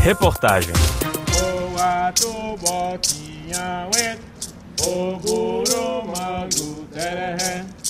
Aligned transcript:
Reportagem. 0.00 0.72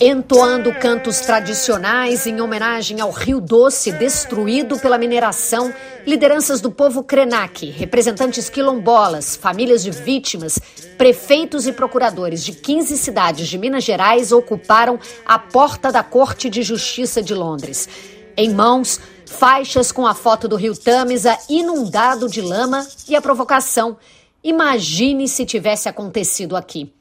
Entoando 0.01 0.73
cantos 0.75 1.21
tradicionais 1.21 2.27
em 2.27 2.41
homenagem 2.41 3.01
ao 3.01 3.11
Rio 3.11 3.41
Doce 3.41 3.93
destruído 3.93 4.79
pela 4.79 4.97
mineração, 4.97 5.73
lideranças 6.07 6.61
do 6.61 6.71
povo 6.71 7.03
Krenak, 7.05 7.71
representantes 7.71 8.49
quilombolas, 8.49 9.37
famílias 9.37 9.83
de 9.83 9.91
vítimas, 9.91 10.59
prefeitos 10.97 11.67
e 11.67 11.73
procuradores 11.73 12.43
de 12.45 12.53
15 12.53 12.97
cidades 12.97 13.49
de 13.49 13.59
Minas 13.59 13.85
Gerais 13.85 14.33
ocuparam 14.33 14.99
a 15.27 15.39
porta 15.39 15.93
da 15.93 16.03
Corte 16.03 16.49
de 16.49 16.63
Justiça 16.63 17.23
de 17.23 17.35
Londres. 17.35 17.89
Em 18.37 18.55
mãos, 18.55 19.01
faixas 19.29 19.93
com 19.93 20.07
a 20.07 20.15
foto 20.15 20.49
do 20.49 20.57
rio 20.57 20.77
Tamisa 20.77 21.39
inundado 21.49 22.29
de 22.29 22.41
lama 22.41 22.87
e 23.09 23.15
a 23.15 23.21
provocação. 23.21 23.97
Imagine 24.43 25.29
se 25.29 25.45
tivesse 25.45 25.89
acontecido 25.89 26.57
aqui. 26.57 26.93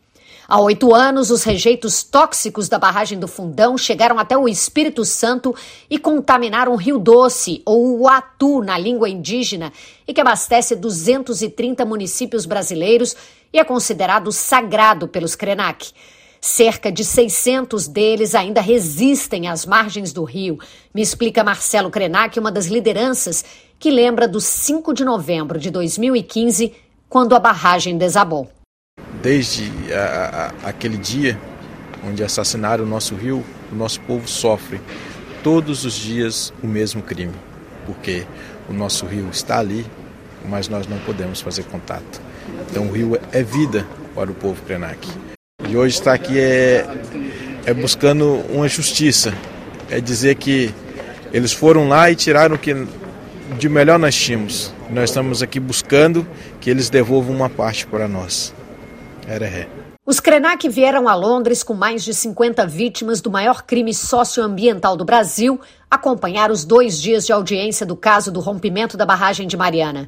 Há 0.50 0.62
oito 0.62 0.96
anos, 0.96 1.30
os 1.30 1.44
rejeitos 1.44 2.04
tóxicos 2.04 2.70
da 2.70 2.80
barragem 2.80 3.20
do 3.20 3.28
Fundão 3.28 3.78
chegaram 3.78 4.18
até 4.18 4.38
o 4.38 4.48
Espírito 4.48 5.04
Santo 5.04 5.54
e 5.90 6.00
contaminaram 6.00 6.72
o 6.72 6.78
Rio 6.78 6.98
Doce, 6.98 7.62
ou 7.66 8.00
o 8.00 8.08
Atu 8.08 8.62
na 8.62 8.78
língua 8.78 9.10
indígena, 9.10 9.74
e 10.08 10.14
que 10.14 10.22
abastece 10.22 10.74
230 10.74 11.84
municípios 11.84 12.46
brasileiros 12.46 13.14
e 13.52 13.60
é 13.60 13.64
considerado 13.66 14.32
sagrado 14.32 15.06
pelos 15.08 15.36
Krenak. 15.36 15.92
Cerca 16.40 16.92
de 16.92 17.04
600 17.04 17.88
deles 17.88 18.36
ainda 18.36 18.62
resistem 18.62 19.48
às 19.48 19.66
margens 19.66 20.14
do 20.14 20.24
rio, 20.24 20.60
me 20.94 21.02
explica 21.02 21.44
Marcelo 21.44 21.90
Krenak, 21.90 22.40
uma 22.40 22.52
das 22.52 22.68
lideranças 22.68 23.44
que 23.80 23.92
lembra 23.92 24.28
do 24.28 24.40
5 24.40 24.94
de 24.94 25.04
novembro 25.04 25.60
de 25.60 25.70
2015, 25.70 26.74
quando 27.10 27.36
a 27.36 27.40
barragem 27.40 27.98
desabou. 27.98 28.50
Desde 29.22 29.72
a, 29.94 30.54
a, 30.64 30.70
aquele 30.70 30.98
dia 30.98 31.40
onde 32.04 32.24
assassinaram 32.24 32.84
o 32.84 32.88
nosso 32.88 33.16
rio, 33.16 33.44
o 33.72 33.76
nosso 33.76 34.00
povo 34.02 34.28
sofre 34.28 34.80
todos 35.44 35.86
os 35.86 35.94
dias 35.94 36.54
o 36.64 36.68
mesmo 36.68 37.02
crime, 37.02 37.34
porque 37.86 38.26
o 38.70 38.74
nosso 38.74 39.06
rio 39.06 39.30
está 39.32 39.60
ali, 39.60 39.86
mas 40.46 40.68
nós 40.68 40.88
não 40.88 41.00
podemos 41.00 41.42
fazer 41.42 41.64
contato. 41.64 42.22
Então 42.70 42.88
o 42.88 42.92
rio 42.92 43.20
é 43.32 43.44
vida 43.44 43.86
para 44.16 44.32
o 44.32 44.34
povo 44.34 44.62
Krenak. 44.64 45.08
E 45.68 45.76
hoje 45.76 45.96
estar 45.96 46.14
aqui 46.14 46.40
é, 46.40 46.86
é 47.66 47.74
buscando 47.74 48.42
uma 48.50 48.68
justiça, 48.68 49.34
é 49.90 50.00
dizer 50.00 50.36
que 50.36 50.74
eles 51.34 51.52
foram 51.52 51.90
lá 51.90 52.10
e 52.10 52.16
tiraram 52.16 52.56
o 52.56 52.58
que 52.58 52.74
de 53.58 53.68
melhor 53.68 54.00
nós 54.00 54.16
tínhamos. 54.16 54.74
Nós 54.90 55.10
estamos 55.10 55.44
aqui 55.44 55.60
buscando 55.60 56.26
que 56.62 56.70
eles 56.70 56.90
devolvam 56.90 57.36
uma 57.36 57.50
parte 57.50 57.86
para 57.86 58.08
nós. 58.08 58.54
Era 59.28 59.46
ré. 59.46 59.68
Os 60.06 60.22
Krenak 60.22 60.70
vieram 60.70 61.10
a 61.10 61.16
Londres 61.16 61.64
com 61.64 61.74
mais 61.74 62.02
de 62.02 62.14
50 62.14 62.66
vítimas 62.66 63.20
do 63.20 63.30
maior 63.30 63.64
crime 63.64 63.94
socioambiental 63.94 64.96
do 64.96 65.04
Brasil 65.04 65.60
acompanhar 65.92 66.50
os 66.50 66.64
dois 66.64 67.02
dias 67.02 67.26
de 67.26 67.34
audiência 67.34 67.86
do 67.86 67.96
caso 67.98 68.32
do 68.32 68.40
rompimento 68.40 68.96
da 68.96 69.06
barragem 69.06 69.46
de 69.46 69.58
Mariana. 69.58 70.08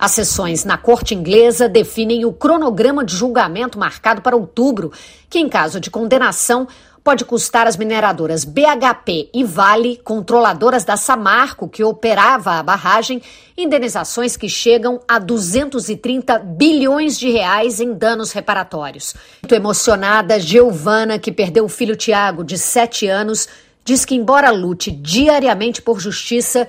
As 0.00 0.12
sessões 0.12 0.64
na 0.64 0.78
corte 0.78 1.14
inglesa 1.14 1.68
definem 1.68 2.24
o 2.24 2.32
cronograma 2.32 3.04
de 3.04 3.14
julgamento 3.14 3.78
marcado 3.78 4.22
para 4.22 4.34
outubro, 4.34 4.90
que, 5.28 5.38
em 5.38 5.46
caso 5.46 5.78
de 5.78 5.90
condenação, 5.90 6.66
pode 7.04 7.22
custar 7.22 7.66
às 7.66 7.76
mineradoras 7.76 8.42
BHP 8.42 9.28
e 9.34 9.44
Vale, 9.44 10.00
controladoras 10.02 10.84
da 10.84 10.96
Samarco, 10.96 11.68
que 11.68 11.84
operava 11.84 12.52
a 12.52 12.62
barragem, 12.62 13.20
indenizações 13.54 14.38
que 14.38 14.48
chegam 14.48 15.00
a 15.06 15.18
230 15.18 16.38
bilhões 16.38 17.18
de 17.18 17.30
reais 17.30 17.78
em 17.78 17.92
danos 17.92 18.32
reparatórios. 18.32 19.14
Muito 19.42 19.54
emocionada, 19.54 20.40
Giovana, 20.40 21.18
que 21.18 21.30
perdeu 21.30 21.66
o 21.66 21.68
filho 21.68 21.94
Tiago, 21.94 22.42
de 22.42 22.56
7 22.56 23.06
anos, 23.06 23.46
diz 23.84 24.06
que, 24.06 24.14
embora 24.14 24.50
lute 24.50 24.90
diariamente 24.90 25.82
por 25.82 26.00
justiça, 26.00 26.66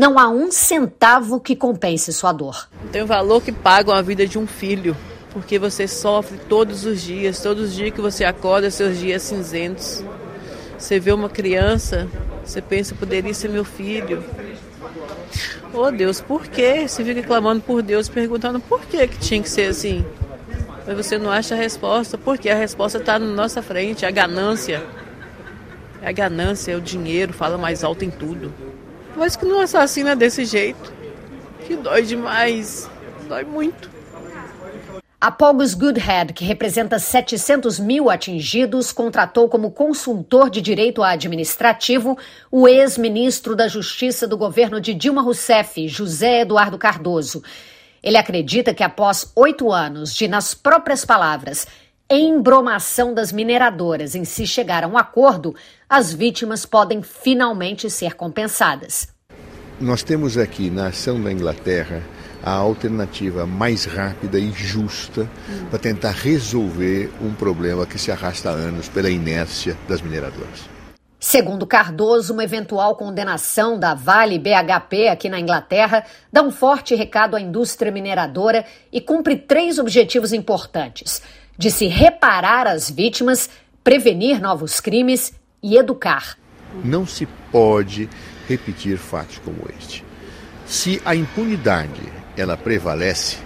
não 0.00 0.18
há 0.18 0.30
um 0.30 0.50
centavo 0.50 1.38
que 1.38 1.54
compense 1.54 2.10
sua 2.10 2.32
dor. 2.32 2.66
Tem 2.90 3.04
valor 3.04 3.42
que 3.42 3.52
pagam 3.52 3.94
a 3.94 4.00
vida 4.00 4.26
de 4.26 4.38
um 4.38 4.46
filho, 4.46 4.96
porque 5.30 5.58
você 5.58 5.86
sofre 5.86 6.38
todos 6.48 6.86
os 6.86 7.02
dias, 7.02 7.42
todos 7.42 7.68
os 7.68 7.74
dias 7.74 7.92
que 7.92 8.00
você 8.00 8.24
acorda, 8.24 8.70
seus 8.70 8.98
dias 8.98 9.20
cinzentos. 9.20 10.02
Você 10.78 10.98
vê 10.98 11.12
uma 11.12 11.28
criança, 11.28 12.08
você 12.42 12.62
pensa, 12.62 12.94
poderia 12.94 13.34
ser 13.34 13.50
meu 13.50 13.62
filho. 13.62 14.24
Oh 15.74 15.90
Deus, 15.90 16.18
por 16.18 16.46
quê? 16.46 16.88
Você 16.88 17.04
fica 17.04 17.22
clamando 17.22 17.60
por 17.60 17.82
Deus, 17.82 18.08
perguntando 18.08 18.58
por 18.58 18.80
que, 18.86 19.06
que 19.06 19.18
tinha 19.18 19.42
que 19.42 19.50
ser 19.50 19.68
assim. 19.68 20.02
Mas 20.86 20.96
você 20.96 21.18
não 21.18 21.30
acha 21.30 21.54
a 21.54 21.58
resposta, 21.58 22.16
porque 22.16 22.48
a 22.48 22.54
resposta 22.54 22.96
está 22.96 23.18
na 23.18 23.26
nossa 23.26 23.60
frente, 23.60 24.06
a 24.06 24.10
ganância. 24.10 24.82
A 26.02 26.10
ganância, 26.10 26.74
o 26.78 26.80
dinheiro 26.80 27.34
fala 27.34 27.58
mais 27.58 27.84
alto 27.84 28.02
em 28.02 28.10
tudo. 28.10 28.50
Mas 29.16 29.36
que 29.36 29.44
não 29.44 29.60
assassina 29.60 30.14
desse 30.16 30.44
jeito. 30.44 30.92
Que 31.66 31.76
dói 31.76 32.02
demais. 32.02 32.88
Dói 33.28 33.44
muito. 33.44 33.90
A 35.20 35.30
Pogos 35.30 35.74
Goodhead, 35.74 36.32
que 36.32 36.46
representa 36.46 36.98
700 36.98 37.78
mil 37.78 38.08
atingidos, 38.08 38.90
contratou 38.90 39.50
como 39.50 39.70
consultor 39.70 40.48
de 40.48 40.62
direito 40.62 41.02
administrativo 41.02 42.16
o 42.50 42.66
ex-ministro 42.66 43.54
da 43.54 43.68
Justiça 43.68 44.26
do 44.26 44.38
governo 44.38 44.80
de 44.80 44.94
Dilma 44.94 45.20
Rousseff, 45.20 45.86
José 45.86 46.40
Eduardo 46.40 46.78
Cardoso. 46.78 47.42
Ele 48.02 48.16
acredita 48.16 48.72
que 48.72 48.82
após 48.82 49.30
oito 49.36 49.70
anos 49.70 50.14
de, 50.14 50.26
nas 50.26 50.54
próprias 50.54 51.04
palavras, 51.04 51.66
embromação 52.10 53.14
das 53.14 53.30
mineradoras 53.30 54.16
em 54.16 54.24
se 54.24 54.44
chegar 54.44 54.82
a 54.82 54.88
um 54.88 54.98
acordo, 54.98 55.54
as 55.88 56.12
vítimas 56.12 56.66
podem 56.66 57.02
finalmente 57.02 57.88
ser 57.88 58.14
compensadas. 58.14 59.08
Nós 59.80 60.02
temos 60.02 60.36
aqui 60.36 60.70
na 60.70 60.88
ação 60.88 61.22
da 61.22 61.30
Inglaterra 61.32 62.02
a 62.42 62.52
alternativa 62.52 63.46
mais 63.46 63.84
rápida 63.84 64.38
e 64.38 64.50
justa 64.50 65.22
hum. 65.48 65.66
para 65.70 65.78
tentar 65.78 66.10
resolver 66.10 67.12
um 67.22 67.32
problema 67.32 67.86
que 67.86 67.98
se 67.98 68.10
arrasta 68.10 68.50
há 68.50 68.52
anos 68.52 68.88
pela 68.88 69.08
inércia 69.08 69.76
das 69.88 70.02
mineradoras. 70.02 70.68
Segundo 71.22 71.66
Cardoso, 71.66 72.32
uma 72.32 72.42
eventual 72.42 72.96
condenação 72.96 73.78
da 73.78 73.92
Vale 73.92 74.38
BHP 74.38 75.08
aqui 75.08 75.28
na 75.28 75.38
Inglaterra 75.38 76.02
dá 76.32 76.40
um 76.40 76.50
forte 76.50 76.94
recado 76.94 77.36
à 77.36 77.40
indústria 77.40 77.92
mineradora 77.92 78.64
e 78.90 79.02
cumpre 79.02 79.36
três 79.36 79.78
objetivos 79.78 80.32
importantes: 80.32 81.22
de 81.56 81.70
se 81.70 81.86
reparar 81.86 82.66
as 82.66 82.90
vítimas, 82.90 83.50
prevenir 83.82 84.40
novos 84.40 84.80
crimes 84.80 85.32
e 85.62 85.76
educar. 85.76 86.36
Não 86.84 87.06
se 87.06 87.26
pode 87.50 88.08
repetir 88.48 88.98
fatos 88.98 89.38
como 89.44 89.58
este. 89.78 90.04
Se 90.66 91.00
a 91.04 91.14
impunidade 91.14 92.00
ela 92.36 92.56
prevalece, 92.56 93.38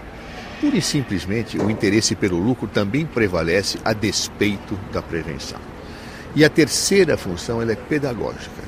pura 0.60 0.76
e 0.76 0.82
simplesmente 0.82 1.59
o 1.59 1.70
interesse 1.70 2.15
pelo 2.15 2.38
lucro 2.38 2.69
também 2.69 3.06
prevalece 3.06 3.78
a 3.84 3.92
despeito 3.92 4.78
da 4.92 5.03
prevenção. 5.03 5.60
E 6.36 6.44
a 6.44 6.50
terceira 6.50 7.16
função 7.16 7.62
ela 7.62 7.72
é 7.72 7.76
pedagógica, 7.76 8.62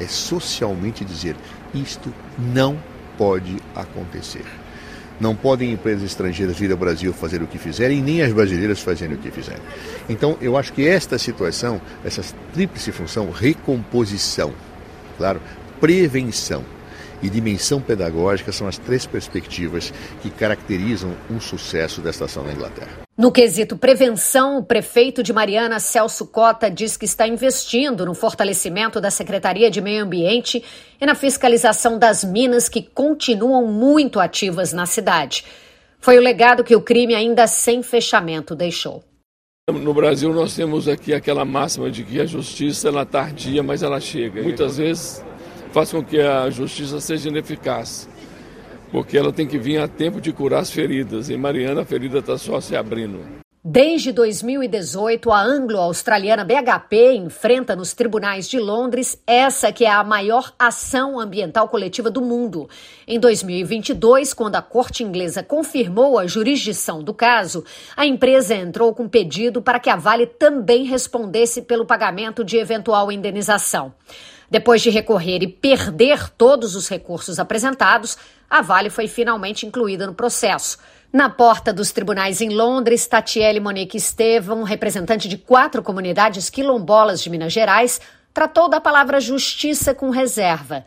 é 0.00 0.06
socialmente 0.06 1.04
dizer 1.04 1.36
isto 1.74 2.12
não 2.38 2.78
pode 3.16 3.56
acontecer. 3.74 4.44
Não 5.20 5.34
podem 5.34 5.72
empresas 5.72 6.04
estrangeiras 6.04 6.56
vir 6.56 6.70
ao 6.70 6.76
Brasil 6.76 7.12
fazer 7.12 7.42
o 7.42 7.46
que 7.46 7.58
fizerem, 7.58 8.00
nem 8.00 8.22
as 8.22 8.32
brasileiras 8.32 8.80
fazerem 8.80 9.16
o 9.16 9.18
que 9.18 9.30
fizerem. 9.30 9.62
Então, 10.08 10.36
eu 10.40 10.56
acho 10.56 10.72
que 10.72 10.86
esta 10.86 11.18
situação, 11.18 11.80
essa 12.04 12.22
tríplice 12.52 12.92
função, 12.92 13.30
recomposição, 13.30 14.52
claro, 15.16 15.40
prevenção 15.80 16.64
e 17.22 17.28
dimensão 17.28 17.80
pedagógica 17.80 18.52
são 18.52 18.68
as 18.68 18.78
três 18.78 19.06
perspectivas 19.06 19.92
que 20.22 20.30
caracterizam 20.30 21.12
um 21.30 21.40
sucesso 21.40 22.00
desta 22.00 22.26
ação 22.26 22.44
na 22.44 22.52
Inglaterra. 22.52 23.07
No 23.18 23.32
quesito 23.32 23.76
prevenção, 23.76 24.58
o 24.58 24.62
prefeito 24.62 25.24
de 25.24 25.32
Mariana, 25.32 25.80
Celso 25.80 26.24
Cota, 26.24 26.70
diz 26.70 26.96
que 26.96 27.04
está 27.04 27.26
investindo 27.26 28.06
no 28.06 28.14
fortalecimento 28.14 29.00
da 29.00 29.10
Secretaria 29.10 29.68
de 29.68 29.80
Meio 29.80 30.04
Ambiente 30.04 30.62
e 31.00 31.04
na 31.04 31.16
fiscalização 31.16 31.98
das 31.98 32.22
minas 32.22 32.68
que 32.68 32.80
continuam 32.80 33.66
muito 33.66 34.20
ativas 34.20 34.72
na 34.72 34.86
cidade. 34.86 35.44
Foi 35.98 36.16
o 36.16 36.20
legado 36.20 36.62
que 36.62 36.76
o 36.76 36.80
crime, 36.80 37.12
ainda 37.12 37.48
sem 37.48 37.82
fechamento, 37.82 38.54
deixou. 38.54 39.02
No 39.68 39.92
Brasil, 39.92 40.32
nós 40.32 40.54
temos 40.54 40.86
aqui 40.86 41.12
aquela 41.12 41.44
máxima 41.44 41.90
de 41.90 42.04
que 42.04 42.20
a 42.20 42.24
justiça 42.24 42.86
ela 42.86 43.04
tardia, 43.04 43.64
mas 43.64 43.82
ela 43.82 43.98
chega. 43.98 44.44
Muitas 44.44 44.76
vezes 44.76 45.24
faz 45.72 45.90
com 45.90 46.04
que 46.04 46.20
a 46.20 46.48
justiça 46.50 47.00
seja 47.00 47.28
ineficaz 47.28 48.08
porque 48.90 49.16
ela 49.16 49.32
tem 49.32 49.46
que 49.46 49.58
vir 49.58 49.78
a 49.80 49.88
tempo 49.88 50.20
de 50.20 50.32
curar 50.32 50.60
as 50.60 50.70
feridas. 50.70 51.30
Em 51.30 51.36
Mariana, 51.36 51.82
a 51.82 51.84
ferida 51.84 52.18
está 52.18 52.38
só 52.38 52.60
se 52.60 52.76
abrindo. 52.76 53.47
Desde 53.64 54.12
2018, 54.12 55.32
a 55.32 55.42
anglo-australiana 55.42 56.44
BHP 56.44 57.14
enfrenta 57.14 57.74
nos 57.74 57.92
tribunais 57.92 58.48
de 58.48 58.60
Londres 58.60 59.20
essa 59.26 59.72
que 59.72 59.84
é 59.84 59.90
a 59.90 60.04
maior 60.04 60.54
ação 60.56 61.18
ambiental 61.18 61.68
coletiva 61.68 62.08
do 62.08 62.22
mundo. 62.22 62.68
Em 63.04 63.18
2022, 63.18 64.32
quando 64.32 64.54
a 64.54 64.62
corte 64.62 65.02
inglesa 65.02 65.42
confirmou 65.42 66.20
a 66.20 66.26
jurisdição 66.28 67.02
do 67.02 67.12
caso, 67.12 67.64
a 67.96 68.06
empresa 68.06 68.54
entrou 68.54 68.94
com 68.94 69.08
pedido 69.08 69.60
para 69.60 69.80
que 69.80 69.90
a 69.90 69.96
Vale 69.96 70.26
também 70.26 70.84
respondesse 70.84 71.62
pelo 71.62 71.84
pagamento 71.84 72.44
de 72.44 72.58
eventual 72.58 73.10
indenização. 73.10 73.92
Depois 74.48 74.80
de 74.80 74.88
recorrer 74.88 75.42
e 75.42 75.48
perder 75.48 76.30
todos 76.30 76.76
os 76.76 76.88
recursos 76.88 77.40
apresentados, 77.40 78.16
a 78.48 78.62
Vale 78.62 78.88
foi 78.88 79.08
finalmente 79.08 79.66
incluída 79.66 80.06
no 80.06 80.14
processo. 80.14 80.78
Na 81.10 81.30
porta 81.30 81.72
dos 81.72 81.90
tribunais 81.90 82.42
em 82.42 82.50
Londres, 82.50 83.06
Tatiele 83.06 83.60
Monique 83.60 83.96
Estevam, 83.96 84.62
representante 84.62 85.26
de 85.26 85.38
quatro 85.38 85.82
comunidades 85.82 86.50
quilombolas 86.50 87.22
de 87.22 87.30
Minas 87.30 87.50
Gerais, 87.52 87.98
tratou 88.34 88.68
da 88.68 88.78
palavra 88.78 89.18
justiça 89.18 89.94
com 89.94 90.10
reserva, 90.10 90.84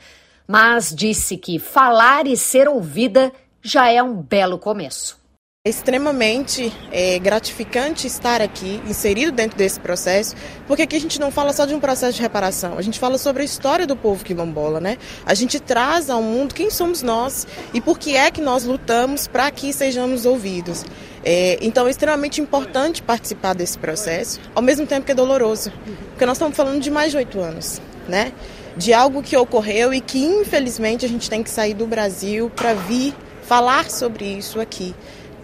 mas 0.47 0.93
disse 0.93 1.37
que 1.37 1.57
falar 1.57 2.27
e 2.27 2.37
ser 2.37 2.67
ouvida 2.67 3.31
já 3.63 3.89
é 3.89 4.01
um 4.01 4.15
belo 4.15 4.59
começo. 4.59 5.20
É 5.63 5.69
extremamente 5.69 6.73
é, 6.91 7.19
gratificante 7.19 8.07
estar 8.07 8.41
aqui, 8.41 8.81
inserido 8.87 9.31
dentro 9.31 9.55
desse 9.55 9.79
processo, 9.79 10.35
porque 10.65 10.81
aqui 10.81 10.95
a 10.95 10.99
gente 10.99 11.19
não 11.19 11.29
fala 11.29 11.53
só 11.53 11.67
de 11.67 11.75
um 11.75 11.79
processo 11.79 12.15
de 12.15 12.21
reparação, 12.23 12.79
a 12.79 12.81
gente 12.81 12.97
fala 12.97 13.15
sobre 13.19 13.43
a 13.43 13.45
história 13.45 13.85
do 13.85 13.95
povo 13.95 14.25
quilombola, 14.25 14.79
né? 14.79 14.97
A 15.23 15.35
gente 15.35 15.59
traz 15.59 16.09
ao 16.09 16.23
mundo 16.23 16.55
quem 16.55 16.71
somos 16.71 17.03
nós 17.03 17.45
e 17.75 17.79
por 17.79 17.99
que 17.99 18.17
é 18.17 18.31
que 18.31 18.41
nós 18.41 18.63
lutamos 18.63 19.27
para 19.27 19.51
que 19.51 19.71
sejamos 19.71 20.25
ouvidos. 20.25 20.83
É, 21.23 21.59
então 21.61 21.85
é 21.85 21.91
extremamente 21.91 22.41
importante 22.41 23.03
participar 23.03 23.53
desse 23.53 23.77
processo, 23.77 24.39
ao 24.55 24.63
mesmo 24.63 24.87
tempo 24.87 25.05
que 25.05 25.11
é 25.11 25.15
doloroso, 25.15 25.71
porque 26.09 26.25
nós 26.25 26.37
estamos 26.37 26.57
falando 26.57 26.81
de 26.81 26.89
mais 26.89 27.11
de 27.11 27.17
oito 27.17 27.39
anos, 27.39 27.79
né? 28.09 28.33
De 28.75 28.93
algo 28.93 29.21
que 29.21 29.37
ocorreu 29.37 29.93
e 29.93 30.01
que 30.01 30.25
infelizmente 30.25 31.05
a 31.05 31.07
gente 31.07 31.29
tem 31.29 31.43
que 31.43 31.51
sair 31.51 31.75
do 31.75 31.85
Brasil 31.85 32.49
para 32.49 32.73
vir 32.73 33.13
falar 33.43 33.91
sobre 33.91 34.25
isso 34.25 34.59
aqui 34.59 34.95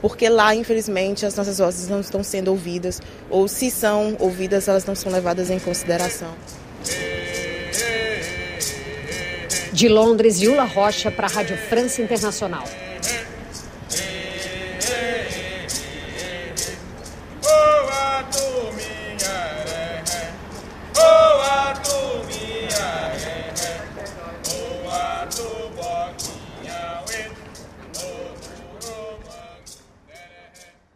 porque 0.01 0.29
lá, 0.29 0.53
infelizmente, 0.55 1.25
as 1.25 1.35
nossas 1.35 1.57
vozes 1.57 1.87
não 1.89 1.99
estão 1.99 2.23
sendo 2.23 2.49
ouvidas, 2.49 3.01
ou 3.29 3.47
se 3.47 3.69
são 3.69 4.15
ouvidas, 4.19 4.67
elas 4.67 4.85
não 4.85 4.95
são 4.95 5.11
levadas 5.11 5.49
em 5.49 5.59
consideração. 5.59 6.33
De 9.71 9.87
Londres, 9.87 10.41
Yula 10.41 10.63
Rocha 10.63 11.11
para 11.11 11.27
a 11.27 11.29
Rádio 11.29 11.57
França 11.57 12.01
Internacional. 12.01 12.63